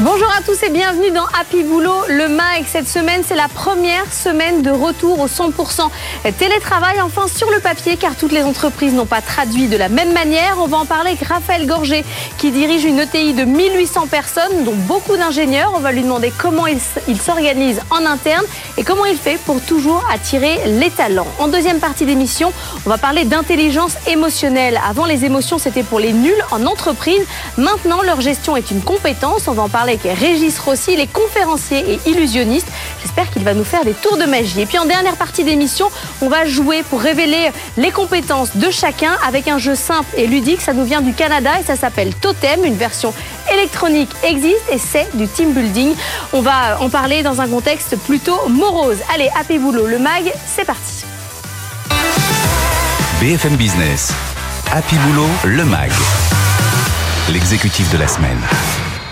[0.00, 2.64] Bonjour à tous et bienvenue dans Happy Boulot, le MAG.
[2.66, 5.88] Cette semaine, c'est la première semaine de retour au 100%
[6.36, 10.12] télétravail, enfin sur le papier, car toutes les entreprises n'ont pas traduit de la même
[10.12, 10.56] manière.
[10.58, 12.04] On va en parler avec Raphaël Gorgé,
[12.38, 15.72] qui dirige une ETI de 1800 personnes, dont beaucoup d'ingénieurs.
[15.76, 18.44] On va lui demander comment il s'organise en interne
[18.76, 21.28] et comment il fait pour toujours attirer les talents.
[21.38, 22.52] En deuxième partie d'émission,
[22.84, 24.80] on va parler d'intelligence émotionnelle.
[24.84, 27.24] Avant, les émotions, c'était pour les nuls en entreprise.
[27.58, 29.46] Maintenant, leur gestion est une compétence.
[29.84, 32.68] Avec Régis Rossi, les conférenciers et illusionnistes.
[33.02, 34.62] J'espère qu'il va nous faire des tours de magie.
[34.62, 35.90] Et puis en dernière partie d'émission,
[36.22, 40.62] on va jouer pour révéler les compétences de chacun avec un jeu simple et ludique.
[40.62, 42.64] Ça nous vient du Canada et ça s'appelle Totem.
[42.64, 43.12] Une version
[43.52, 45.94] électronique existe et c'est du team building.
[46.32, 48.98] On va en parler dans un contexte plutôt morose.
[49.14, 51.04] Allez, happy boulot, le mag, c'est parti.
[53.20, 54.12] BFM Business,
[54.72, 55.92] Happy Boulot, le MAG,
[57.30, 58.40] l'exécutif de la semaine.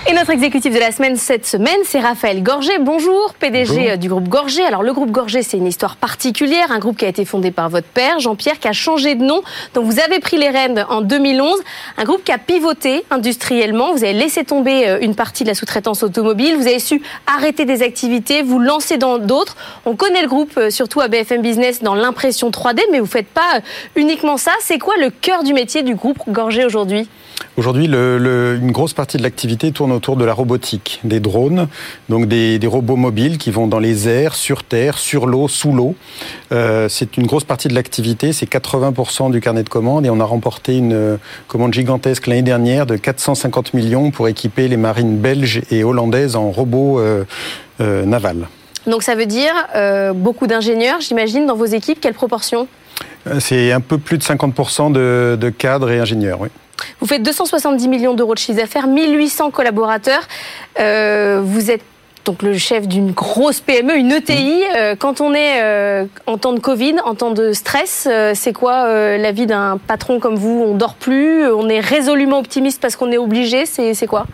[0.08, 2.72] Et notre exécutif de la semaine cette semaine, c'est Raphaël Gorgé.
[2.80, 4.64] Bonjour, PDG du groupe Gorgé.
[4.64, 7.68] Alors le groupe Gorgé, c'est une histoire particulière, un groupe qui a été fondé par
[7.68, 9.42] votre père, Jean-Pierre, qui a changé de nom.
[9.74, 11.56] Donc vous avez pris les rênes en 2011,
[11.98, 13.92] un groupe qui a pivoté industriellement.
[13.92, 16.56] Vous avez laissé tomber euh, une partie de la sous-traitance automobile.
[16.56, 17.00] Vous avez su
[17.32, 19.56] arrêter des activités, vous lancer dans d'autres.
[19.86, 23.28] On connaît le groupe euh, surtout à BFM Business dans l'impression 3D, mais vous faites
[23.28, 23.60] pas euh,
[23.94, 24.50] uniquement ça.
[24.62, 27.08] C'est quoi le cœur du métier du groupe Gorgé aujourd'hui?
[27.56, 31.68] Aujourd'hui, une grosse partie de l'activité tourne autour de la robotique, des drones,
[32.08, 35.94] donc des, robots mobiles qui vont dans les airs, sur terre, sur l'eau, sous l'eau.
[36.52, 40.20] Euh, c'est une grosse partie de l'activité, c'est 80% du carnet de commandes et on
[40.20, 41.18] a remporté une
[41.48, 46.50] commande gigantesque l'année dernière de 450 millions pour équiper les marines belges et hollandaises en
[46.50, 47.24] robots euh,
[47.80, 48.48] euh, navals.
[48.86, 49.52] Donc ça veut dire
[50.14, 52.00] beaucoup d'ingénieurs, j'imagine, dans vos équipes.
[52.00, 52.66] Quelle proportion?
[53.38, 56.48] C'est un peu plus de 50% de, de cadres et ingénieurs, oui.
[57.00, 60.26] Vous faites 270 millions d'euros de chiffre d'affaires, 1800 collaborateurs.
[60.78, 61.82] Euh, vous êtes
[62.24, 64.62] donc le chef d'une grosse PME, une ETI.
[64.76, 68.52] Euh, quand on est euh, en temps de Covid, en temps de stress, euh, c'est
[68.52, 68.86] quoi
[69.18, 70.64] la vie d'un patron comme vous?
[70.66, 73.66] On dort plus, on est résolument optimiste parce qu'on est obligé.
[73.66, 74.26] C'est quoi?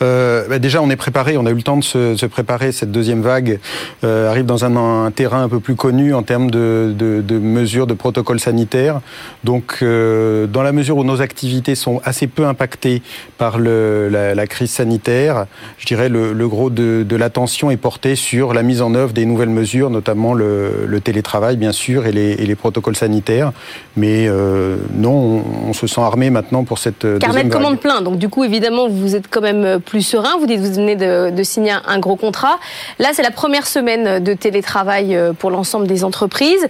[0.00, 1.36] Bah Déjà, on est préparé.
[1.36, 2.72] On a eu le temps de se, préparer.
[2.72, 3.60] Cette deuxième vague
[4.02, 9.00] arrive dans un, terrain un peu plus connu en termes de, mesures, de protocoles sanitaires.
[9.44, 13.02] Donc, dans la mesure où nos activités sont assez peu impactées
[13.38, 15.46] par la, crise sanitaire,
[15.78, 18.94] je dirais le, le gros de, de la l'attention est portée sur la mise en
[18.94, 23.52] œuvre des nouvelles mesures, notamment le, télétravail, bien sûr, et les, protocoles sanitaires.
[23.94, 28.00] Mais euh, non, on, se sent armé maintenant pour cette Carnet deuxième de commande plein.
[28.00, 30.38] Donc du coup, évidemment, vous êtes quand même plus serein.
[30.40, 32.58] Vous dites vous venez de, signer un gros contrat.
[32.98, 36.66] Là, c'est la première semaine de télétravail euh, pour l'ensemble des entreprises.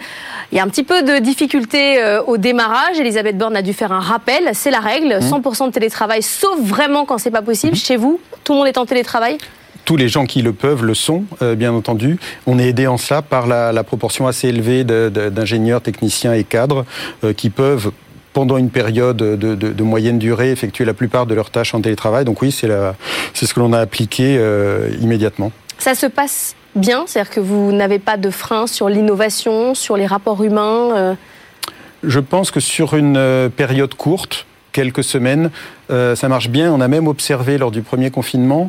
[0.50, 2.98] Il y a un petit peu de difficulté euh, au démarrage.
[2.98, 4.50] Elisabeth Borne a dû faire un rappel.
[4.54, 5.20] C'est la règle.
[5.20, 5.66] 100% mmh.
[5.68, 7.74] de télétravail, sauf vraiment quand c'est pas possible.
[7.74, 7.76] Mmh.
[7.76, 9.38] Chez vous, tout le monde est en télétravail?
[9.86, 12.18] Tous les gens qui le peuvent le sont, euh, bien entendu.
[12.46, 16.84] On est aidé en cela par la, proportion assez élevée d'ingénieurs, techniciens et cadres
[17.24, 17.92] euh, qui peuvent
[18.32, 22.26] pendant une période de, moyenne durée, effectuer la plupart de leurs tâches en télétravail.
[22.26, 25.52] Donc oui, c'est ce que l'on a appliqué euh, immédiatement.
[25.78, 27.04] Ça se passe bien?
[27.06, 31.16] C'est-à-dire que vous n'avez pas de frein sur l'innovation, sur les rapports humains
[32.02, 35.50] Je pense que sur une période courte, quelques semaines,
[35.88, 36.70] ça marche bien.
[36.70, 38.68] On a même observé lors du premier confinement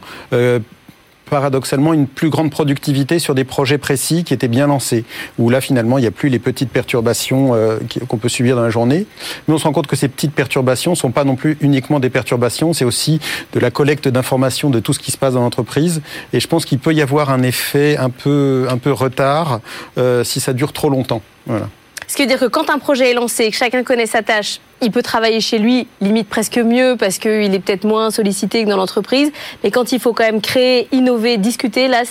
[1.29, 5.05] paradoxalement une plus grande productivité sur des projets précis qui étaient bien lancés,
[5.38, 7.77] où là finalement il n'y a plus les petites perturbations euh,
[8.07, 9.05] qu'on peut subir dans la journée.
[9.47, 11.99] Mais on se rend compte que ces petites perturbations ne sont pas non plus uniquement
[11.99, 13.19] des perturbations, c'est aussi
[13.53, 16.01] de la collecte d'informations de tout ce qui se passe dans l'entreprise.
[16.33, 19.59] Et je pense qu'il peut y avoir un effet un peu, un peu retard
[19.97, 21.21] euh, si ça dure trop longtemps.
[21.45, 21.69] Voilà.
[22.07, 24.59] Ce qui veut dire que quand un projet est lancé, que chacun connaît sa tâche,
[24.81, 28.69] il peut travailler chez lui, limite presque mieux parce qu'il est peut-être moins sollicité que
[28.69, 29.31] dans l'entreprise.
[29.63, 32.03] Mais quand il faut quand même créer, innover, discuter, là,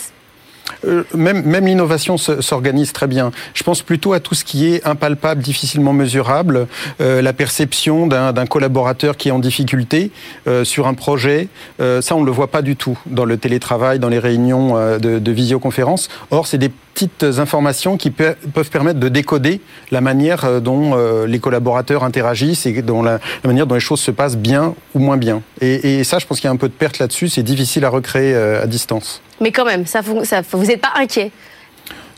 [0.87, 3.31] euh, même, même l'innovation s'organise très bien.
[3.55, 6.67] Je pense plutôt à tout ce qui est impalpable, difficilement mesurable,
[7.01, 10.11] euh, la perception d'un collaborateur qui est en difficulté
[10.47, 11.49] euh, sur un projet.
[11.79, 15.19] ça, on ne le voit pas du tout dans le télétravail, dans les réunions de,
[15.19, 16.09] de visioconférence.
[16.31, 19.61] Or, c'est des petites informations qui peuvent permettre de décoder
[19.91, 20.97] la manière dont
[21.27, 25.17] les collaborateurs interagissent et dont la, manière dont les choses se passent bien ou moins
[25.17, 25.43] bien.
[25.61, 27.29] Et, et ça, je pense qu'il y a un peu de perte là-dessus.
[27.29, 29.23] C'est difficile à recréer à distance.
[29.41, 31.31] Mais quand même, ça, ça vous n'êtes pas inquiet?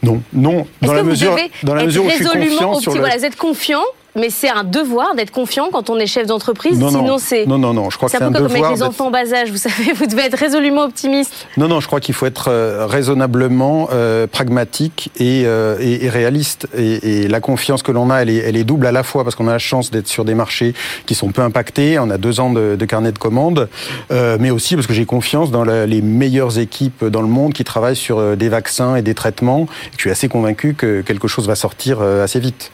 [0.02, 0.66] Non, non.
[0.80, 3.00] Dans la mesure, dans la mesure où je suis confiant sur le...
[3.00, 3.82] Voilà, vous êtes confiant
[4.18, 6.78] Mais c'est un devoir d'être confiant quand on est chef d'entreprise.
[6.78, 7.18] Non, Sinon, non.
[7.18, 7.46] c'est.
[7.46, 7.90] Non, non, non.
[7.90, 9.56] Je crois que C'est un un peu comme avec les enfants en bas âge, vous
[9.68, 11.46] savez, vous devez être résolument optimiste.
[11.56, 16.08] Non, non, je crois qu'il faut être euh, raisonnablement euh, pragmatique et, euh, et- et
[16.08, 16.68] réaliste.
[16.76, 19.24] Et, et la confiance que l'on a, elle est, elle est double à la fois
[19.24, 20.74] parce qu'on a la chance d'être sur des marchés
[21.06, 21.98] qui sont peu impactés.
[21.98, 23.68] On a deux ans de, de carnet de commandes,
[24.10, 27.64] mais aussi parce que j'ai confiance dans la- les meilleures équipes dans le monde qui
[27.64, 29.66] travaillent sur des vaccins et des traitements.
[29.96, 32.70] Je suis assez convaincu que quelque chose va sortir assez vite.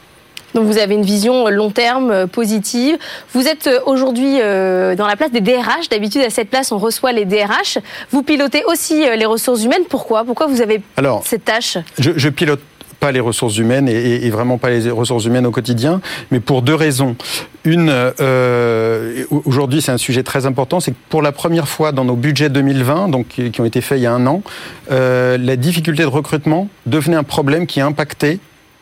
[0.54, 2.96] Donc vous avez une vision long terme, euh, positive.
[3.32, 5.88] Vous êtes euh, aujourd'hui euh, dans la place des DRH.
[5.90, 7.78] D'habitude, à cette place, on reçoit les DRH.
[8.10, 9.84] Vous pilotez aussi euh, les ressources humaines.
[9.88, 10.24] Pourquoi?
[10.24, 11.78] Pourquoi vous avez Alors, cette tâche?
[11.98, 12.60] Je, je pilote
[13.04, 16.74] pas les ressources humaines et, vraiment pas les ressources humaines au quotidien, mais pour deux
[16.74, 17.16] raisons.
[17.64, 22.06] Une, euh, aujourd'hui, c'est un sujet très important, c'est que pour la première fois dans
[22.06, 24.42] nos budgets 2020, donc qui qui ont été faits il y a un an,
[24.90, 28.38] euh, la difficulté de recrutement devenait un problème qui impactait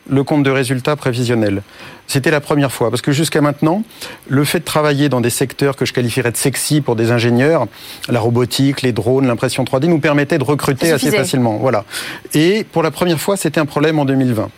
[0.08, 1.62] le compte de résultats prévisionnel.
[2.06, 3.82] C'était la première fois, parce que jusqu'à maintenant,
[4.28, 7.66] le fait de travailler dans des secteurs que je qualifierais de sexy pour des ingénieurs,
[8.08, 11.56] la robotique, les drones, l'impression 3D, nous permettait de recruter assez facilement.
[11.58, 11.84] Voilà.
[12.34, 14.50] Et pour la première fois, c'était un problème en 2020.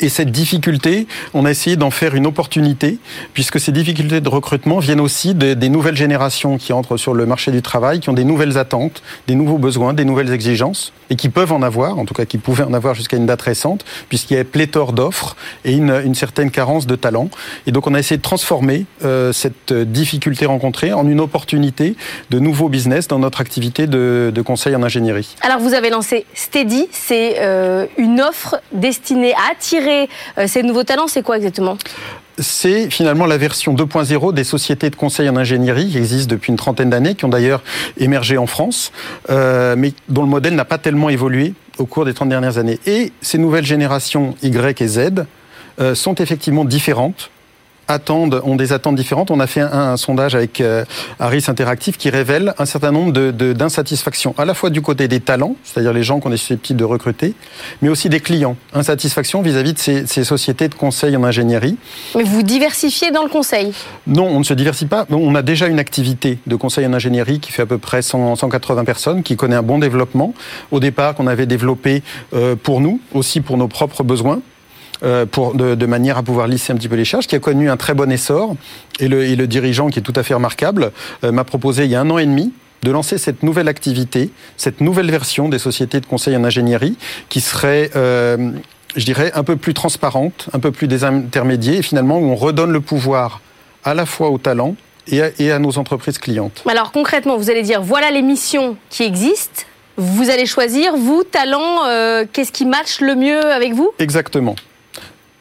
[0.00, 2.98] Et cette difficulté, on a essayé d'en faire une opportunité,
[3.32, 7.24] puisque ces difficultés de recrutement viennent aussi de- des nouvelles générations qui entrent sur le
[7.24, 11.16] marché du travail, qui ont des nouvelles attentes, des nouveaux besoins, des nouvelles exigences, et
[11.16, 13.84] qui peuvent en avoir, en tout cas qui pouvaient en avoir jusqu'à une date récente,
[14.10, 17.30] puisqu'il y a pléthore d'offres et une, certaine carence de talent.
[17.66, 21.96] Et donc on a essayé de transformer euh, cette difficulté rencontrée en une opportunité
[22.30, 25.36] de nouveaux business dans notre activité de, de conseil en ingénierie.
[25.40, 26.88] Alors vous avez lancé Steady.
[26.90, 31.08] C'est euh, une offre destinée à attirer euh, ces nouveaux talents.
[31.08, 31.78] C'est quoi exactement?
[32.38, 36.56] C'est finalement la version 2.0 des sociétés de conseil en ingénierie qui existent depuis une
[36.56, 37.62] trentaine d'années, qui ont d'ailleurs
[37.98, 38.92] émergé en France,
[39.30, 42.78] euh, mais dont le modèle n'a pas tellement évolué au cours des 30 dernières années.
[42.86, 45.24] Et ces nouvelles générations Y et Z
[45.80, 47.30] euh, sont effectivement différentes
[47.88, 49.30] attendent, ont des attentes différentes.
[49.30, 50.84] On a fait un, un sondage avec euh,
[51.18, 55.08] Harris Interactive qui révèle un certain nombre de- de- d'insatisfactions, à la fois du côté
[55.08, 57.34] des talents, c'est-à-dire les gens qu'on est susceptible de recruter,
[57.82, 58.56] mais aussi des clients.
[58.74, 61.76] Insatisfaction vis-à-vis de ces, ces sociétés de conseil en ingénierie.
[62.14, 63.72] Mais vous diversifiez dans le conseil?
[64.06, 65.06] Non, on ne se diversifie pas.
[65.10, 68.36] On a déjà une activité de conseil en ingénierie qui fait à peu près 100,
[68.36, 70.34] 180 personnes, qui connaît un bon développement.
[70.70, 72.02] Au départ, qu'on avait développé
[72.34, 74.40] euh, pour nous, aussi pour nos propres besoins.
[75.02, 77.38] Euh, pour, de, de manière à pouvoir lisser un petit peu les charges, qui a
[77.38, 78.56] connu un très bon essor.
[79.00, 80.92] Et le, et le dirigeant, qui est tout à fait remarquable,
[81.24, 82.52] euh, m'a proposé il y a un an et demi
[82.82, 86.96] de lancer cette nouvelle activité, cette nouvelle version des sociétés de conseil en ingénierie,
[87.28, 88.52] qui serait, euh,
[88.94, 92.70] je dirais, un peu plus transparente, un peu plus désintermédiée, et finalement où on redonne
[92.70, 93.40] le pouvoir
[93.84, 94.76] à la fois aux talents
[95.08, 96.62] et à, et à nos entreprises clientes.
[96.68, 99.62] Alors concrètement, vous allez dire voilà les missions qui existent.
[99.96, 103.90] Vous allez choisir, vous, talent, euh, qu'est-ce qui matche le mieux avec vous?
[103.98, 104.54] Exactement.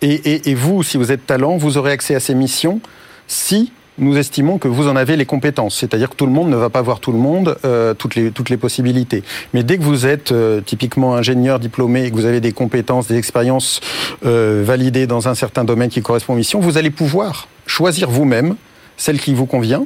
[0.01, 2.81] Et, vous, si vous êtes talent, vous aurez accès à ces missions
[3.27, 5.75] si nous estimons que vous en avez les compétences.
[5.75, 8.29] C'est-à-dire que tout le monde ne va pas voir tout le monde, euh, toutes, les,
[8.29, 9.23] toutes les possibilités.
[9.55, 13.07] Mais dès que vous êtes euh, typiquement ingénieur diplômé et que vous avez des compétences,
[13.07, 13.81] des expériences
[14.23, 18.55] euh, validées dans un certain domaine qui correspond aux missions, vous allez pouvoir choisir vous-même
[18.97, 19.85] celle qui vous convient.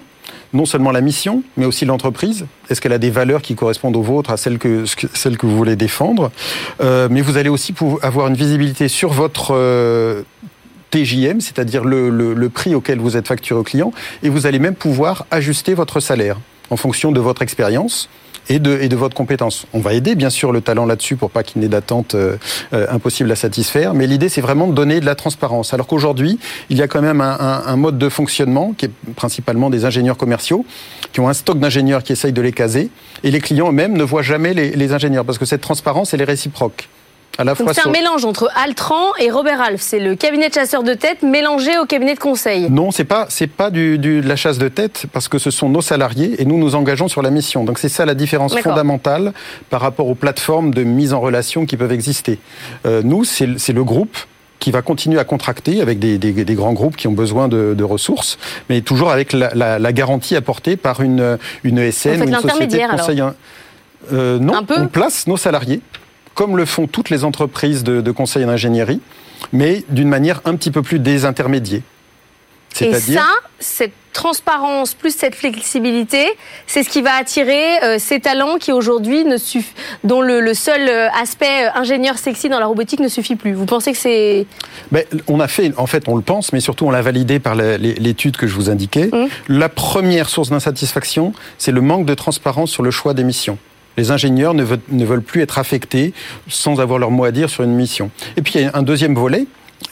[0.54, 2.46] Non seulement la mission, mais aussi l'entreprise.
[2.70, 5.38] Est-ce qu'elle a des valeurs qui correspondent aux vôtres, à celles que, ce que- celles
[5.38, 6.32] que vous voulez défendre?
[6.82, 10.24] Euh, Mais vous allez aussi avoir une visibilité sur votre euh,
[10.92, 13.94] TJM, c'est-à-dire le, le- le prix auquel vous êtes facturé au client,
[14.24, 16.38] et vous allez même pouvoir ajuster votre salaire
[16.70, 18.10] en fonction de votre expérience
[18.50, 19.66] et de, et votre compétence.
[19.74, 22.38] On va aider bien sûr le talent là-dessus pour pas qu'il n'ait d'attente euh,
[22.74, 25.74] euh, impossible à satisfaire, mais l'idée c'est vraiment de donner de la transparence.
[25.74, 26.40] Alors qu'aujourd'hui,
[26.70, 30.66] il y a quand même un mode de fonctionnement qui est principalement des ingénieurs commerciaux
[31.12, 32.90] qui ont un stock d'ingénieurs qui essayent de les caser,
[33.24, 36.22] et les clients eux-mêmes ne voient jamais les, les ingénieurs parce que cette transparence elle
[36.22, 36.90] est réciproque.
[37.38, 39.82] À la Donc fois c'est un mélange entre Altran et Robert Alf.
[39.82, 42.70] C'est le cabinet de chasseurs de tête mélangé au cabinet de conseil.
[42.70, 45.50] Non, c'est pas c'est pas du, du- de la chasse de tête parce que ce
[45.50, 47.64] sont nos salariés et nous nous engageons sur la mission.
[47.64, 49.34] Donc c'est ça la différence fondamentale
[49.70, 52.38] par rapport aux plateformes de mise en relation qui peuvent exister.
[52.86, 54.18] Euh, nous, c'est le- c'est le groupe
[54.60, 57.74] qui va continuer à contracter avec des, des- des grands groupes qui ont besoin de,
[57.76, 58.38] de ressources,
[58.70, 62.92] mais toujours avec la, la- la garantie apportée par une, une ESN une société de
[62.92, 63.24] conseil.
[64.14, 65.82] Euh, non, Un peu on place nos salariés,
[66.36, 69.02] comme le font toutes les entreprises de, de conseil en ingénierie,
[69.52, 71.84] mais d'une manière un petit peu plus désintermédiée.
[72.80, 73.28] Et ça,
[73.60, 76.26] cette transparence plus cette flexibilité,
[76.68, 79.38] c'est ce qui va attirer euh, ces talents qui aujourd'hui ne
[80.04, 83.54] dont le, le seul euh, aspect euh, ingénieur sexy dans la robotique ne suffit plus.
[83.54, 84.46] Vous pensez que c'est
[84.92, 87.56] Ben, on a fait, en fait, on le pense, mais surtout on l'a validé par
[87.56, 89.10] l'étude que je vous indiquais.
[89.12, 89.28] Mmh.
[89.50, 93.58] La première source d'insatisfaction, c'est le manque de transparence sur le choix des missions.
[93.98, 96.14] Les ingénieurs ne veulent, plus être affectés
[96.48, 98.10] sans avoir leur mot à dire sur une mission.
[98.38, 99.46] Et puis il y a un deuxième volet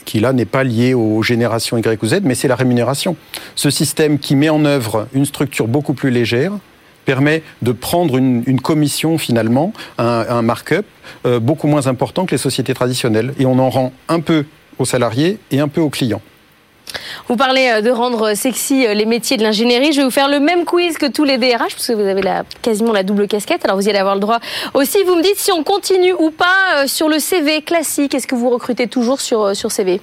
[0.04, 3.16] qui là n'est pas lié aux générations Y ou Z, mais c'est la rémunération.
[3.56, 6.52] Ce système qui met en œuvre une structure beaucoup plus légère
[7.04, 10.86] permet de prendre une, commission finalement, un, markup
[11.26, 13.34] euh, beaucoup moins important que les sociétés traditionnelles.
[13.38, 14.44] Et on en rend un peu
[14.78, 16.22] aux salariés et un peu aux clients.
[17.28, 19.92] Vous parlez euh, de rendre sexy euh, les métiers de l'ingénierie.
[19.92, 22.22] Je vais vous faire le même quiz que tous les DRH, parce que vous avez
[22.22, 24.40] la, quasiment la double casquette, alors vous y allez avoir le droit
[24.74, 24.98] aussi.
[25.04, 28.14] Vous me dites si on continue ou pas sur le CV classique.
[28.14, 30.00] Est-ce que vous recrutez toujours sur, sur CV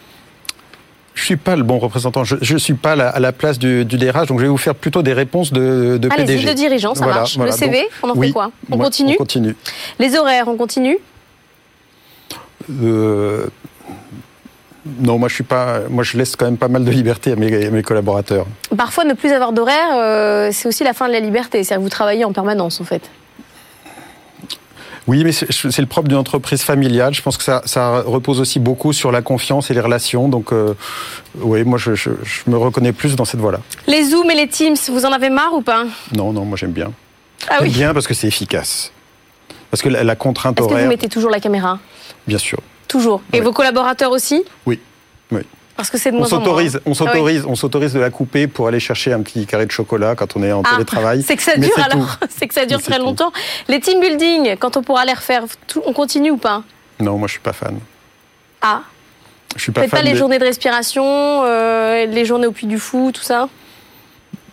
[1.17, 2.23] je suis pas le bon représentant.
[2.23, 5.01] Je, ne suis pas à la place du, DRH, donc je vais vous faire plutôt
[5.01, 7.39] des réponses de, de Allez, de dirigeants, ça marche.
[7.39, 8.51] le CV, on en fait quoi?
[8.69, 9.13] On continue?
[9.13, 9.55] On continue.
[9.97, 10.99] Les horaires, on continue?
[12.83, 13.47] Euh,
[14.99, 15.81] Non, moi je suis pas.
[15.89, 18.45] Moi je laisse quand même pas mal de liberté à mes, collaborateurs.
[18.75, 21.63] Parfois, ne plus avoir d'horaire, euh, c'est aussi la fin de la liberté.
[21.63, 23.09] C'est-à-dire que vous travaillez en permanence, en fait.
[25.07, 27.13] Oui, mais c'est le propre d'une entreprise familiale.
[27.13, 30.27] Je pense que ça, repose aussi beaucoup sur la confiance et les relations.
[30.27, 30.73] Donc, euh,
[31.35, 32.09] oui, moi, je,
[32.47, 33.59] me reconnais plus dans cette voie-là.
[33.87, 35.85] Les Zooms et les Teams, vous en avez marre ou pas?
[36.13, 36.91] Non, non, moi j'aime bien.
[37.49, 38.91] Ah j'aime bien parce que c'est efficace.
[39.71, 40.71] Parce que la, contrainte horaire.
[40.71, 41.79] Est-ce que vous mettez toujours la caméra?
[42.27, 42.59] Bien sûr.
[42.87, 43.21] Toujours.
[43.33, 44.79] Et vos collaborateurs aussi Oui.
[45.31, 45.41] Oui.
[45.75, 48.67] Parce que c'est de on s'autorise, on ah s'autorise, on s'autorise de la couper pour
[48.67, 51.21] aller chercher un petit carré de chocolat quand on est en ah, télétravail.
[51.21, 53.31] C'est que ça dure alors, c'est que ça dure très longtemps.
[53.67, 55.43] Les team building, quand on pourra les refaire,
[55.85, 56.63] on continue ou pas
[56.99, 57.79] Non, moi je suis pas fan.
[58.61, 58.81] Ah.
[59.55, 62.79] Je suis pas Faites pas les journées de respiration, euh, les journées au puits du
[62.79, 63.47] fou, tout ça.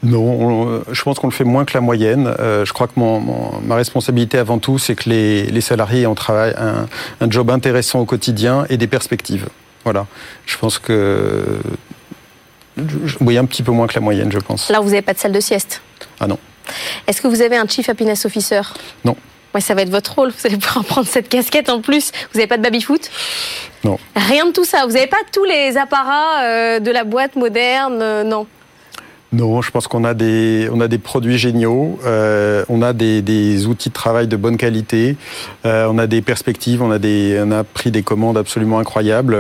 [0.04, 2.32] Non, je pense qu'on le fait moins que la moyenne.
[2.38, 6.87] Euh, je crois que ma responsabilité avant tout, c'est que les, salariés ont un,
[7.20, 9.49] un job intéressant au quotidien et des perspectives.
[9.84, 10.06] Voilà.
[10.46, 11.58] Je pense que.
[13.20, 14.68] Oui, un petit peu moins que la moyenne, je pense.
[14.70, 15.80] Là, vous n'avez pas de salle de sieste?
[16.18, 16.38] Ah non.
[17.06, 18.62] Est-ce que vous avez un Chief Happiness Officer?
[19.04, 19.16] Non.
[19.54, 20.30] Ouais, ça va être votre rôle.
[20.30, 22.11] Vous allez pouvoir prendre cette casquette en plus.
[22.32, 23.11] Vous n'avez pas de baby-foot?
[23.84, 23.99] Non.
[24.16, 24.87] Rien de tout ça.
[24.87, 28.46] Vous n'avez pas tous les apparats euh, de la boîte moderne euh, Non.
[29.35, 33.67] Non, je pense qu'on a des, on a des produits géniaux, euh, on a des,
[33.67, 35.17] outils de travail de bonne qualité,
[35.67, 39.37] euh, on a des perspectives, on a, des, on a pris des commandes absolument incroyables.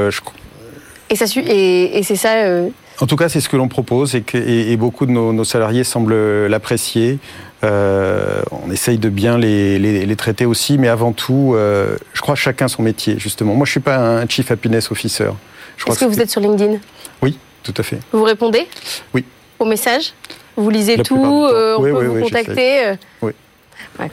[1.10, 2.70] Et, ça, et, et c'est ça euh,
[3.00, 5.84] En tout cas, c'est ce que l'on propose et, que, et, beaucoup de nos, salariés
[5.84, 7.20] semblent l'apprécier.
[7.62, 12.82] on essaye de bien les, les, traiter aussi, mais avant tout, je crois chacun son
[12.82, 13.54] métier, justement.
[13.54, 15.30] Moi, je ne suis pas un Chief Happiness Officer.
[15.86, 16.78] Est-ce que vous êtes sur LinkedIn?
[17.22, 18.00] Oui, tout à fait.
[18.10, 18.66] Vous répondez?
[19.12, 19.24] Oui
[19.64, 20.12] au message
[20.56, 22.94] Vous lisez tout, euh, on peut vous contacter euh.
[23.22, 23.32] Oui.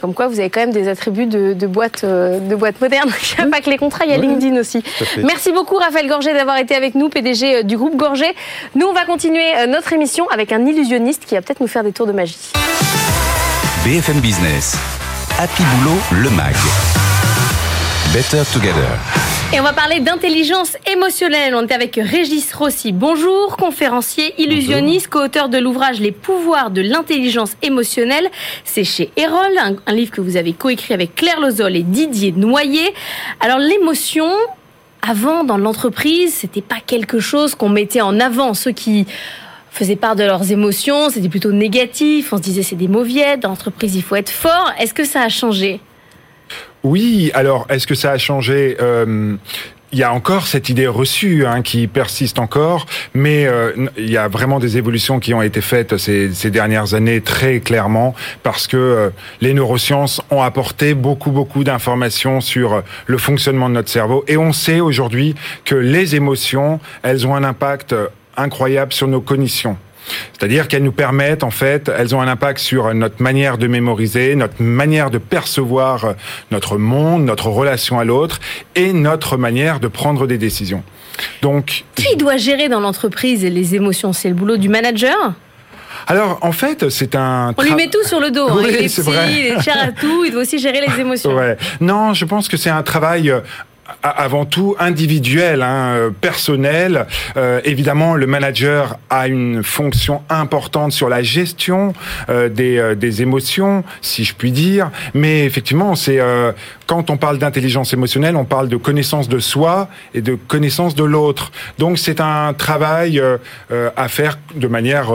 [0.00, 3.10] comme quoi, vous avez quand même des attributs de, de boîte, euh, de boîte moderne.
[3.38, 4.82] Il n'y a pas que les contrats, il y a LinkedIn aussi.
[5.18, 8.26] Merci beaucoup, Raphaël Gorgé, d'avoir été avec nous, PDG du groupe Gorgé.
[8.74, 11.92] Nous, on va continuer notre émission avec un illusionniste qui va peut-être nous faire des
[11.92, 12.52] tours de magie.
[13.84, 14.76] BFM Business,
[15.38, 17.01] Happy Boulot, le MAG.
[18.12, 18.98] Better Together.
[19.54, 21.54] Et on va parler d'intelligence émotionnelle.
[21.54, 22.92] On est avec Régis Rossi.
[22.92, 28.28] Bonjour, conférencier, illusionniste, co-auteur de l'ouvrage Les pouvoirs de l'intelligence émotionnelle.
[28.64, 32.92] C'est chez Erol, un, livre que vous avez coécrit avec Claire Lozol et Didier Noyer.
[33.40, 34.28] Alors l'émotion,
[35.00, 38.52] avant dans l'entreprise, c'était pas quelque chose qu'on mettait en avant.
[38.52, 39.06] Ceux qui
[39.70, 42.34] faisaient part de leurs émotions, c'était plutôt négatif.
[42.34, 44.70] On se disait c'est des mauviettes, dans l'entreprise il faut être fort.
[44.78, 45.80] Est-ce que ça a changé?
[46.84, 49.36] Oui, alors est-ce que ça a changé euh,
[49.92, 54.16] il y a encore cette idée reçue hein, qui persiste encore, mais euh, il y
[54.16, 58.66] a vraiment des évolutions qui ont été faites ces, ces dernières années très clairement parce
[58.66, 59.10] que euh,
[59.42, 64.54] les neurosciences ont apporté beaucoup beaucoup d'informations sur le fonctionnement de notre cerveau et on
[64.54, 65.34] sait aujourd'hui
[65.66, 67.94] que les émotions, elles ont un impact
[68.36, 69.76] incroyable sur nos cognitions.
[70.32, 74.34] C'est-à-dire qu'elles nous permettent, en fait, elles ont un impact sur notre manière de mémoriser,
[74.34, 76.14] notre manière de percevoir
[76.50, 78.40] notre monde, notre relation à l'autre
[78.74, 80.82] et notre manière de prendre des décisions.
[81.42, 84.12] Donc, qui doit gérer dans l'entreprise les émotions?
[84.12, 85.34] C'est le boulot du manager?
[86.06, 87.54] Alors, en fait, c'est un.
[87.56, 88.48] On lui met tout sur le dos.
[88.48, 88.62] Hein.
[88.62, 90.24] il est petit, il est cher à tout.
[90.24, 91.34] Il doit aussi gérer les émotions.
[91.34, 91.56] Ouais.
[91.80, 93.32] Non, je pense que c'est un travail
[94.02, 97.06] avant tout individuel, hein, euh, personnel.
[97.36, 101.92] Euh, évidemment, le manager a une fonction importante sur la gestion
[102.28, 104.90] euh, des, des, émotions, si je puis dire.
[105.14, 106.20] Mais effectivement, c'est
[106.86, 111.04] quand on parle d'intelligence émotionnelle, on parle de connaissance de soi et de connaissance de
[111.04, 111.52] l'autre.
[111.78, 113.22] Donc, c'est un travail
[113.96, 115.12] à faire de manière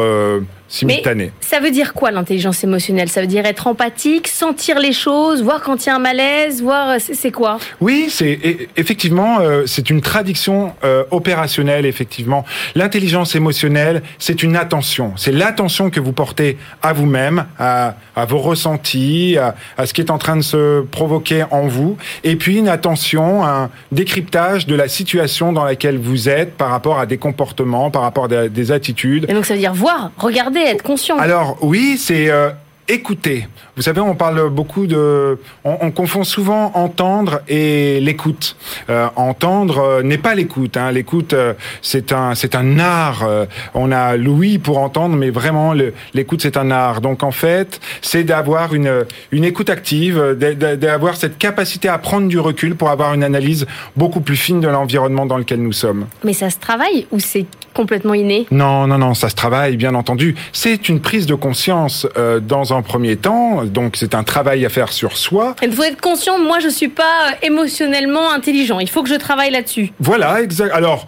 [0.67, 1.31] simultanée.
[1.39, 3.09] ça veut dire quoi l'intelligence émotionnelle?
[3.09, 6.61] Ça veut dire être empathique, sentir les choses, voir quand il y a un malaise,
[6.61, 7.57] voir c'est quoi?
[7.81, 12.45] Oui, c'est effectivement euh, c'est une traduction euh, opérationnelle effectivement.
[12.75, 18.39] L'intelligence émotionnelle, c'est une attention, c'est l'attention que vous portez à vous-même, à, à, vos
[18.39, 22.57] ressentis, à, à, ce qui est en train de se provoquer en vous, et puis
[22.57, 27.17] une attention, un décryptage de la situation dans laquelle vous êtes par rapport à des
[27.17, 29.25] comportements, par rapport à des attitudes.
[29.29, 31.17] Et donc ça veut dire voir, regarder, être conscient.
[31.17, 32.49] Alors oui, c'est euh,
[32.87, 33.47] écouter.
[33.75, 38.55] Vous savez, on parle beaucoup de, on, on confond souvent entendre et l'écoute.
[38.89, 40.77] Euh, entendre euh, n'est pas l'écoute.
[40.77, 40.91] Hein.
[40.91, 43.27] L'écoute, euh, c'est un, c'est un art.
[43.73, 45.73] On a l'ouïe pour entendre, mais vraiment
[46.13, 47.01] l'écoute, c'est un art.
[47.01, 52.39] Donc en fait, c'est d'avoir une, une écoute active, d'avoir cette capacité à prendre du
[52.39, 56.07] recul pour avoir une analyse beaucoup plus fine de l'environnement dans lequel nous sommes.
[56.23, 57.45] Mais ça se travaille ou c'est
[57.77, 60.33] complètement inné Non, non, non, ça se travaille, bien entendu.
[60.51, 64.69] C'est une prise de conscience euh, dans un premier temps, donc c'est un travail à
[64.69, 65.55] faire sur soi.
[65.61, 69.51] Il faut être conscient, moi je suis pas émotionnellement intelligent, il faut que je travaille
[69.51, 69.91] là-dessus.
[69.99, 70.73] Voilà, exact.
[70.73, 71.05] Alors,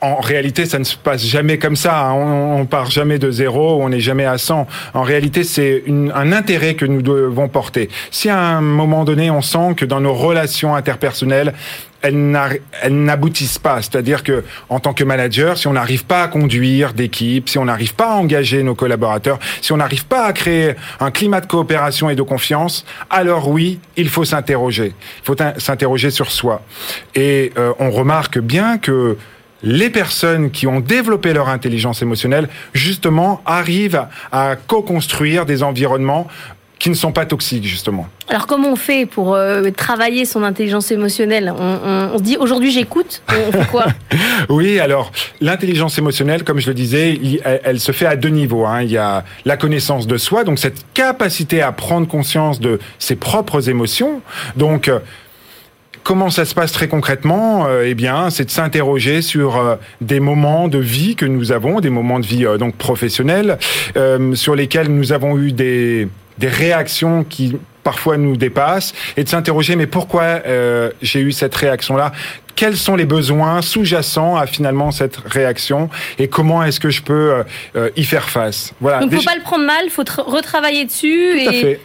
[0.00, 2.12] en réalité, ça ne se passe jamais comme ça, hein.
[2.14, 4.68] on, on part jamais de zéro, on n'est jamais à 100.
[4.94, 5.82] En réalité, c'est
[6.14, 7.88] un intérêt que nous devons porter.
[8.12, 11.54] Si à un moment donné, on sent que dans nos relations interpersonnelles,
[12.04, 13.80] elles n'aboutissent pas.
[13.80, 17.64] C'est-à-dire que, en tant que manager, si on n'arrive pas à conduire d'équipe, si on
[17.64, 21.46] n'arrive pas à engager nos collaborateurs, si on n'arrive pas à créer un climat de
[21.46, 24.92] coopération et de confiance, alors oui, il faut s'interroger.
[25.22, 26.62] Il faut s'interroger sur soi.
[27.14, 29.16] Et euh, on remarque bien que
[29.62, 36.28] les personnes qui ont développé leur intelligence émotionnelle, justement, arrivent à co-construire des environnements
[36.84, 38.06] qui ne sont pas toxiques justement.
[38.28, 41.50] Alors comment on fait pour euh, travailler son intelligence émotionnelle?
[41.58, 43.86] On, on, on, se dit aujourd'hui j'écoute, on fait quoi?
[44.50, 45.10] Oui, alors
[45.40, 48.66] l'intelligence émotionnelle, comme je le disais, elle, elle se fait à deux niveaux.
[48.66, 48.82] Hein.
[48.82, 53.16] Il y a la connaissance de soi, donc cette capacité à prendre conscience de ses
[53.16, 54.20] propres émotions.
[54.58, 54.90] Donc
[56.04, 57.66] Comment ça se passe très concrètement?
[57.66, 61.80] Euh, Eh bien, c'est de s'interroger sur euh, des moments de vie que nous avons,
[61.80, 63.58] des moments de vie euh, donc professionnels,
[63.96, 69.28] euh, sur lesquels nous avons eu des des réactions qui parfois nous dépassent et de
[69.28, 72.12] s'interroger mais pourquoi euh, j'ai eu cette réaction là
[72.56, 75.90] quels sont les besoins sous-jacents à finalement cette réaction?
[76.20, 77.42] Et comment est-ce que je peux
[77.74, 78.72] euh, y faire face?
[78.80, 79.00] Voilà.
[79.00, 79.30] Donc faut Déjà...
[79.32, 81.80] pas le prendre mal faut retravailler dessus Tout et à fait.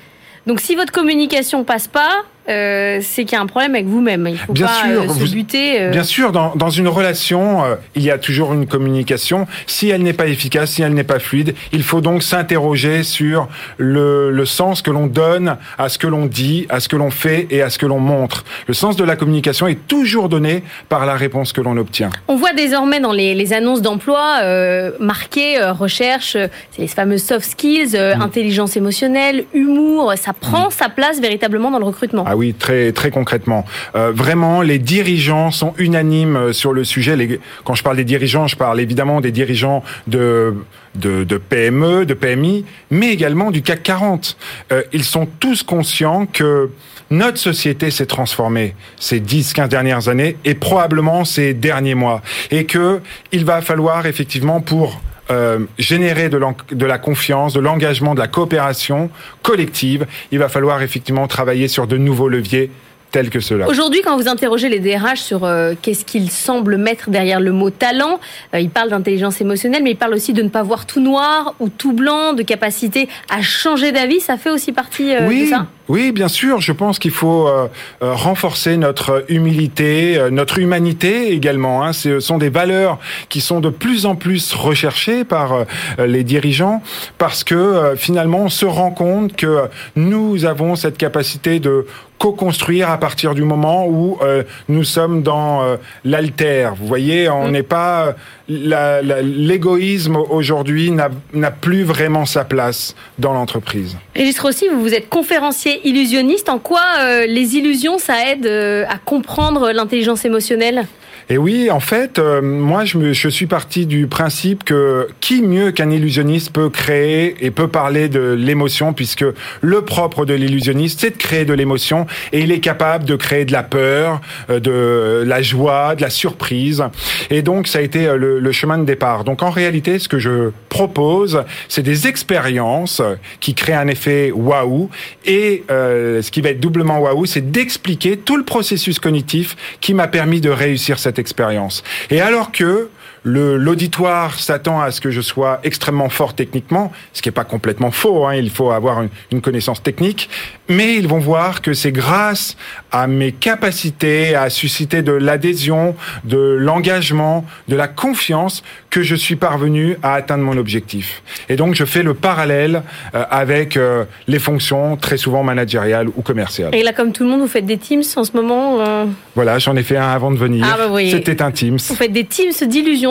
[0.45, 4.27] donc si votre communication passe pas euh, c'est qu'il y a un problème avec vous-même.
[4.27, 5.81] Il faut bien pas sûr, euh, se vous, buter.
[5.81, 5.91] Euh...
[5.91, 9.47] Bien sûr, dans, dans une relation, euh, il y a toujours une communication.
[9.67, 13.47] Si elle n'est pas efficace, si elle n'est pas fluide, il faut donc s'interroger sur
[13.77, 17.11] le, le, sens que l'on donne à ce que l'on dit, à ce que l'on
[17.11, 18.43] fait et à ce que l'on montre.
[18.67, 22.09] Le sens de la communication est toujours donné par la réponse que l'on obtient.
[22.27, 26.33] On voit désormais dans les, les annonces d'emploi euh, marquées recherche,
[26.71, 28.21] c'est les fameuses soft skills, mmh.
[28.21, 30.13] intelligence émotionnelle, humour.
[30.15, 30.71] Ça prend mmh.
[30.71, 32.23] sa place véritablement dans le recrutement.
[32.27, 33.65] Ah oui, très très concrètement.
[33.95, 37.15] Euh, vraiment, les dirigeants sont unanimes euh, sur le sujet.
[37.15, 40.55] Les, quand je parle des dirigeants, je parle évidemment des dirigeants de
[40.95, 44.37] de, de PME, de PMI, mais également du CAC 40.
[44.71, 46.71] Euh, ils sont tous conscients que
[47.11, 52.21] notre société s'est transformée ces 10, 15 dernières années et probablement ces derniers mois.
[52.51, 56.39] Et que il va falloir effectivement pour euh, générer de,
[56.71, 59.09] de, la confiance, de l'engagement, de la coopération
[59.41, 62.71] collective, il va falloir effectivement travailler sur de nouveaux leviers
[63.11, 63.67] tels que cela.
[63.67, 67.69] Aujourd'hui, quand vous interrogez les DRH sur euh, qu'est-ce qu'ils semblent mettre derrière le mot
[67.69, 68.19] talent,
[68.53, 71.55] euh, ils parlent d'intelligence émotionnelle, mais ils parlent aussi de ne pas voir tout noir
[71.59, 74.19] ou tout blanc, de capacité à changer d'avis.
[74.19, 75.45] Ça fait aussi partie euh, oui.
[75.45, 75.67] de ça?
[75.89, 76.61] Oui, bien sûr.
[76.61, 77.67] Je pense qu'il faut euh,
[77.99, 81.83] renforcer notre humilité, euh, notre humanité également.
[81.83, 81.93] Hein.
[81.93, 85.65] Ce sont des valeurs qui sont de plus en plus recherchées par euh,
[86.05, 86.83] les dirigeants
[87.17, 89.63] parce que euh, finalement on se rend compte que
[89.95, 91.87] nous avons cette capacité de
[92.19, 96.75] co-construire à partir du moment où euh, nous sommes dans euh, l'altère.
[96.75, 97.63] Vous voyez, on n'est mmh.
[97.63, 98.15] pas
[98.49, 103.95] l'égoïsme aujourd'hui n'a plus vraiment sa place dans l'entreprise.
[104.15, 106.49] Régis Rossi, vous, vous êtes conférencier illusionniste.
[106.49, 110.85] En quoi euh, les illusions, ça aide euh, à comprendre l'intelligence émotionnelle?
[111.29, 115.43] Et oui, en fait, euh, moi, je, me, je suis parti du principe que qui
[115.43, 119.25] mieux qu'un illusionniste peut créer et peut parler de l'émotion, puisque
[119.61, 123.45] le propre de l'illusionniste, c'est de créer de l'émotion, et il est capable de créer
[123.45, 126.83] de la peur, euh, de la joie, de la surprise.
[127.29, 129.23] Et donc, ça a été euh, le, le chemin de départ.
[129.23, 133.03] Donc, en réalité, ce que je propose, c'est des expériences
[133.39, 134.89] qui créent un effet waouh,
[135.25, 139.93] et euh, ce qui va être doublement waouh, c'est d'expliquer tout le processus cognitif qui
[139.93, 141.83] m'a permis de réussir cette expérience.
[142.09, 142.89] Et alors que
[143.23, 147.91] l'auditoire s'attend à ce que je sois extrêmement fort techniquement, ce qui n'est pas complètement
[147.91, 150.29] faux, hein, il faut avoir une, une, connaissance technique,
[150.67, 152.55] mais ils vont voir que c'est grâce
[152.91, 159.35] à mes capacités à susciter de l'adhésion, de l'engagement, de la confiance que je suis
[159.35, 161.21] parvenu à atteindre mon objectif.
[161.47, 166.21] Et donc je fais le parallèle euh, avec euh, les fonctions très souvent managériales ou
[166.21, 166.73] commerciales.
[166.75, 169.05] Et là, comme tout le monde, vous faites des Teams en ce moment euh
[169.35, 170.65] Voilà, j'en ai fait un avant de venir.
[170.69, 171.11] Ah bah oui.
[171.11, 171.77] C'était un Teams.
[171.77, 172.51] Vous faites des Teams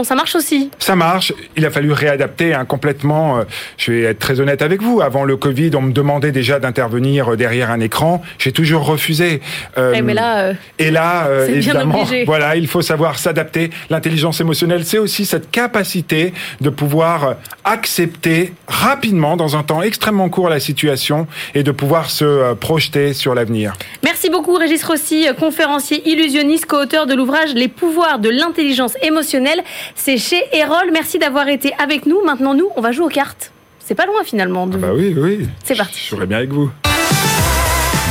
[0.04, 1.32] ça marche aussi Ça marche.
[1.56, 3.40] Il a fallu réadapter hein, complètement.
[3.76, 5.00] Je vais être très honnête avec vous.
[5.00, 8.22] Avant le Covid, on me demandait déjà d'intervenir derrière un écran.
[8.38, 9.40] J'ai toujours refusé.
[9.76, 13.70] Euh, mais là, et là, évidemment, voilà, il faut savoir s'adapter.
[13.90, 20.48] L'intelligence émotionnelle, c'est aussi cette capacité de pouvoir accepter rapidement, dans un temps extrêmement court,
[20.48, 23.74] la situation et de pouvoir se projeter sur l'avenir.
[24.04, 29.62] Merci beaucoup, Régis Rossi, conférencier illusionniste, co-auteur de l'ouvrage Les pouvoirs de l'intelligence émotionnelle.
[29.94, 30.90] C'est chez Erol.
[30.92, 32.24] Merci d'avoir été avec nous.
[32.24, 33.53] Maintenant, nous, on va jouer aux cartes.
[33.85, 34.66] C'est pas loin finalement.
[34.66, 34.77] De...
[34.77, 35.48] Ah bah oui, oui.
[35.64, 35.98] C'est parti.
[35.98, 36.70] Je serai bien avec vous.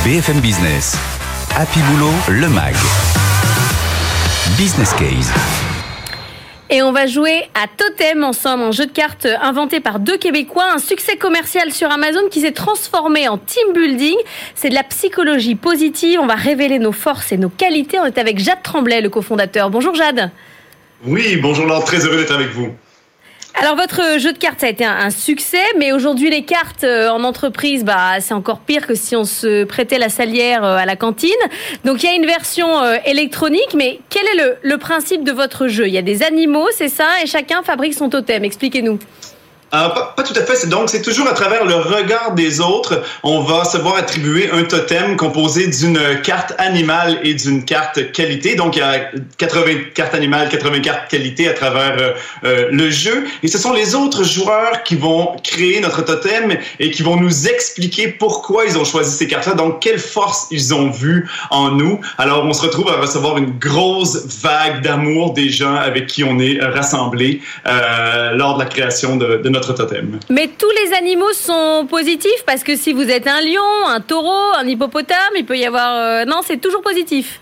[0.04, 0.96] BFM Business.
[1.56, 2.74] Happy Boulot, le MAG.
[4.56, 5.32] Business Case.
[6.70, 10.70] Et on va jouer à Totem ensemble, un jeu de cartes inventé par deux Québécois,
[10.74, 14.16] un succès commercial sur Amazon qui s'est transformé en team building.
[14.54, 16.20] C'est de la psychologie positive.
[16.20, 17.98] On va révéler nos forces et nos qualités.
[18.00, 19.70] On est avec Jade Tremblay, le cofondateur.
[19.70, 20.30] Bonjour Jade.
[21.06, 22.74] Oui, bonjour Laure, très heureux d'être avec vous.
[23.54, 27.08] Alors votre jeu de cartes ça a été un, succès, mais aujourd'hui les cartes euh,
[27.08, 30.86] en entreprise, bah c'est encore pire que si on se prêtait la salière euh, à
[30.86, 31.30] la cantine.
[31.84, 35.32] Donc il y a une version euh, électronique, mais quel est le, le principe de
[35.32, 35.88] votre jeu?
[35.88, 38.44] Il y a des animaux, c'est ça, et chacun fabrique son totem.
[38.44, 38.98] Expliquez-nous.
[39.74, 40.66] Euh, pas, pas, tout à fait.
[40.66, 44.62] Donc, c'est toujours à travers le regard des autres, on va se voir attribuer un
[44.62, 48.54] totem composé d'une carte animale et d'une carte qualité.
[48.54, 49.62] Donc, il y a 80
[49.94, 52.12] cartes animales, 80 cartes qualité à travers euh,
[52.44, 53.26] euh, le jeu.
[53.42, 57.48] Et ce sont les autres joueurs qui vont créer notre totem et qui vont nous
[57.48, 62.00] expliquer pourquoi ils ont choisi ces cartes-là, donc quelle force ils ont vu en nous.
[62.16, 66.38] Alors, on se retrouve à recevoir une grosse vague d'amour des gens avec qui on
[66.38, 69.57] est rassemblés lors de la création de, de notre
[70.30, 74.54] Mais tous les animaux sont positifs parce que si vous êtes un lion, un taureau,
[74.56, 75.96] un hippopotame, il peut y avoir...
[75.96, 76.24] Euh...
[76.24, 77.40] Non, c'est toujours positif.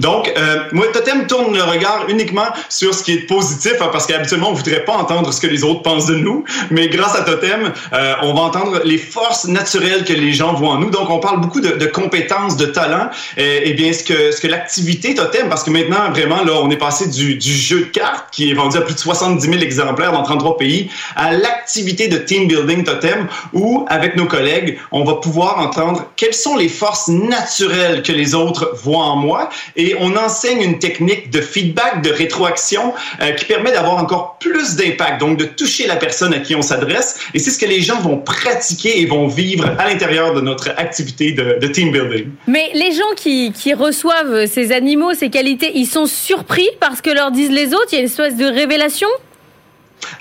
[0.00, 4.06] Donc, euh, moi, Totem tourne le regard uniquement sur ce qui est positif, hein, parce
[4.06, 7.22] qu'habituellement, on voudrait pas entendre ce que les autres pensent de nous, mais grâce à
[7.22, 10.90] Totem, euh, on va entendre les forces naturelles que les gens voient en nous.
[10.90, 14.48] Donc, on parle beaucoup de, compétences, de talents, et, et, bien ce que, ce que
[14.48, 18.26] l'activité Totem, parce que maintenant, vraiment, là, on est passé du, du, jeu de cartes,
[18.32, 22.18] qui est vendu à plus de 70 000 exemplaires dans 33 pays, à l'activité de
[22.18, 27.08] team building Totem, où, avec nos collègues, on va pouvoir entendre quelles sont les forces
[27.08, 32.10] naturelles que les autres voient en moi, et on enseigne une technique de feedback, de
[32.10, 36.54] rétroaction euh, qui permet d'avoir encore plus d'impact, donc de toucher la personne à qui
[36.54, 37.20] on s'adresse.
[37.34, 40.70] Et c'est ce que les gens vont pratiquer et vont vivre à l'intérieur de notre
[40.76, 42.30] activité de, de, team building.
[42.46, 47.10] Mais les gens qui, qui, reçoivent ces animaux, ces qualités, ils sont surpris parce que
[47.10, 47.88] leur disent les autres?
[47.92, 49.08] Il y a une espèce de révélation?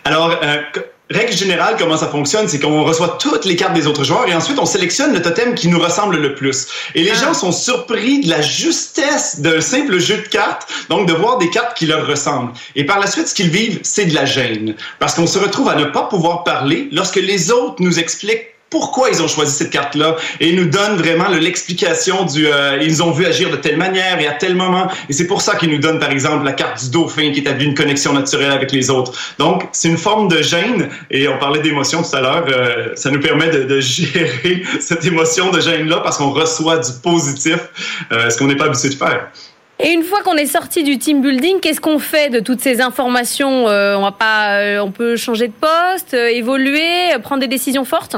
[0.06, 0.58] Alors, euh,
[1.13, 4.36] règle générale, comment ça fonctionne, c'est qu'on reçoit toutes les cartes des autres joueurs et
[4.36, 6.67] ensuite on sélectionne le totem qui nous ressemble le plus.
[6.95, 7.26] Et les ah.
[7.26, 11.49] gens sont surpris de la justesse d'un simple jeu de cartes, donc de voir des
[11.49, 12.52] cartes qui leur ressemblent.
[12.76, 14.76] Et par la suite, ce qu'ils vivent, c'est de la gêne.
[14.99, 19.12] Parce qu'on se retrouve à ne pas pouvoir parler lorsque les autres nous expliquent pourquoi
[19.12, 23.12] ils ont choisi cette carte-là et ils nous donnent vraiment l'explication du euh, ils ont
[23.12, 25.77] vu agir de telle manière et à tel moment et c'est pour ça qu'ils nous
[25.77, 29.12] donnent par exemple la carte du dauphin qui établit une connexion naturelle avec les autres.
[29.38, 33.12] Donc c'est une forme de gêne et on parlait d'émotion tout à l'heure, euh, ça
[33.12, 37.59] nous permet de, gérer cette émotion de gêne-là parce qu'on reçoit du positif,
[38.12, 39.29] euh, ce qu'on n'est pas habitué de faire.
[39.79, 42.81] Et une fois qu'on est sorti du team building, qu'est-ce qu'on fait de toutes ces
[42.81, 48.15] informations On va pas, on peut changer de poste, évoluer, prendre des décisions fortes?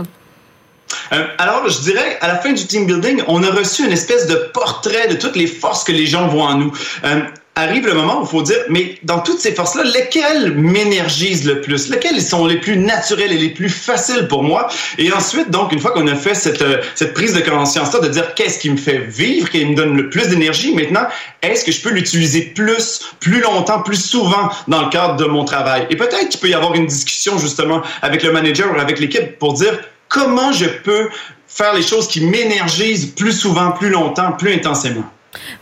[1.13, 4.27] Euh, alors, je dirais, à la fin du team building, on a reçu une espèce
[4.27, 6.71] de portrait de toutes les forces que les gens voient en nous.
[7.03, 7.21] Euh,
[7.57, 11.61] arrive le moment où il faut dire, mais dans toutes ces forces-là, lesquelles m'énergisent le
[11.61, 11.89] plus?
[11.89, 14.67] Lesquelles sont les plus naturelles et les plus faciles pour moi?
[14.97, 18.09] Et ensuite, donc, une fois qu'on a fait cette, euh, cette prise de conscience-là, de
[18.09, 21.07] dire qu'est-ce qui me fait vivre, qui me donne le plus d'énergie, maintenant,
[21.41, 25.45] est-ce que je peux l'utiliser plus, plus longtemps, plus souvent dans le cadre de mon
[25.45, 25.87] travail?
[25.89, 29.39] Et peut-être qu'il peut y avoir une discussion, justement, avec le manager ou avec l'équipe
[29.39, 29.79] pour dire,
[30.15, 31.09] comment je peux
[31.45, 35.03] faire les choses qui m'énergisent plus souvent, plus longtemps, plus intensément.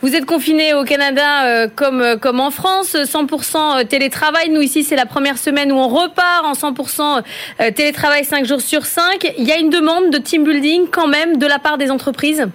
[0.04, 4.50] Vous êtes confiné au Canada euh, comme, euh, comme en France, 100% euh, télétravail.
[4.50, 7.24] Nous, ici, c'est la première semaine où on repart en 100%
[7.74, 9.34] télétravail 5 jours sur 5.
[9.40, 12.46] Il y a une demande de team building quand même de la part des entreprises?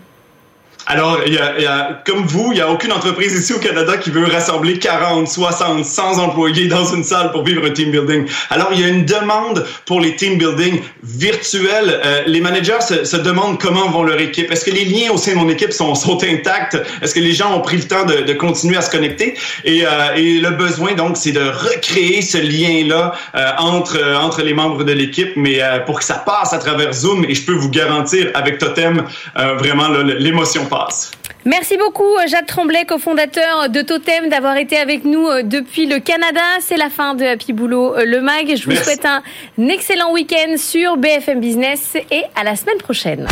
[0.90, 3.98] Alors, y, a, y a, comme vous, il n'y a aucune entreprise ici au Canada
[3.98, 8.26] qui veut rassembler 40, 60, 100 employés dans une salle pour vivre un team building.
[8.48, 12.00] Alors, il y a une demande pour les team building virtuels.
[12.02, 14.50] Euh, les managers se, se, demandent comment vont leur équipe.
[14.50, 16.78] Est-ce que les liens au sein de mon équipe sont, sont intacts?
[17.02, 19.34] Est-ce que les gens ont pris le temps de, de continuer à se connecter?
[19.64, 24.54] Et, euh, et le besoin, donc, c'est de recréer ce lien-là euh, entre, entre les
[24.54, 27.26] membres de l'équipe, mais euh, pour que ça passe à travers Zoom.
[27.28, 29.04] Et je peux vous garantir, avec Totem,
[29.38, 31.10] euh, vraiment, l'émotion passe.
[31.44, 36.40] Merci beaucoup, Jacques Tremblay, cofondateur de Totem, d'avoir été avec nous depuis le Canada.
[36.60, 38.56] C'est la fin de Happy Boulot, le MAG.
[38.56, 38.84] Je vous Merci.
[38.84, 39.22] souhaite un
[39.68, 43.26] excellent week-end sur BFM Business et à la semaine prochaine.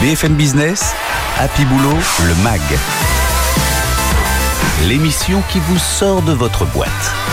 [0.00, 0.94] BFM Business,
[1.38, 2.60] Happy Boulot, le MAG.
[4.88, 7.23] L'émission qui vous sort de votre boîte.